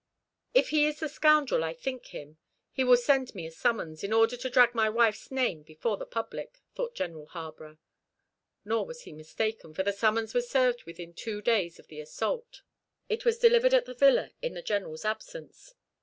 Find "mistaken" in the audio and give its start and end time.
9.13-9.75